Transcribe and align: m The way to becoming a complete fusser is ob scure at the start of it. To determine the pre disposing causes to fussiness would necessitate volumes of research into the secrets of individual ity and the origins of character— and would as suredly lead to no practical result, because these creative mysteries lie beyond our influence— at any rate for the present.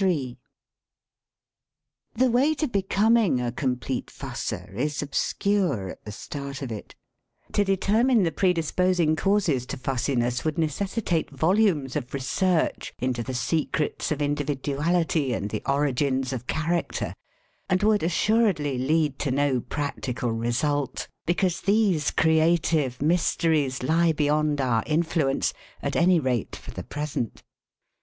m 0.00 0.38
The 2.14 2.30
way 2.30 2.54
to 2.54 2.66
becoming 2.66 3.42
a 3.42 3.52
complete 3.52 4.06
fusser 4.10 4.72
is 4.74 5.02
ob 5.02 5.10
scure 5.14 5.90
at 5.90 6.02
the 6.06 6.12
start 6.12 6.62
of 6.62 6.72
it. 6.72 6.94
To 7.52 7.62
determine 7.62 8.22
the 8.22 8.32
pre 8.32 8.54
disposing 8.54 9.16
causes 9.16 9.66
to 9.66 9.76
fussiness 9.76 10.46
would 10.46 10.56
necessitate 10.56 11.30
volumes 11.30 11.94
of 11.94 12.14
research 12.14 12.94
into 13.00 13.22
the 13.22 13.34
secrets 13.34 14.10
of 14.10 14.22
individual 14.22 14.94
ity 14.96 15.34
and 15.34 15.50
the 15.50 15.60
origins 15.70 16.32
of 16.32 16.46
character— 16.46 17.12
and 17.68 17.82
would 17.82 18.02
as 18.02 18.14
suredly 18.14 18.78
lead 18.78 19.18
to 19.18 19.30
no 19.30 19.60
practical 19.60 20.32
result, 20.32 21.06
because 21.26 21.60
these 21.60 22.10
creative 22.10 23.02
mysteries 23.02 23.82
lie 23.82 24.12
beyond 24.12 24.58
our 24.58 24.82
influence— 24.86 25.52
at 25.82 25.96
any 25.96 26.18
rate 26.18 26.56
for 26.56 26.70
the 26.70 26.82
present. 26.82 27.42